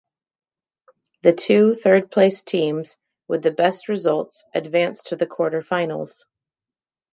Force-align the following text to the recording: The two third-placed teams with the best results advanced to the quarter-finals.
The 1.21 1.31
two 1.31 1.75
third-placed 1.75 2.47
teams 2.47 2.97
with 3.27 3.43
the 3.43 3.51
best 3.51 3.87
results 3.87 4.43
advanced 4.55 5.05
to 5.09 5.15
the 5.15 5.27
quarter-finals. 5.27 6.25